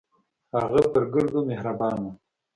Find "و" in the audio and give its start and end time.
2.01-2.05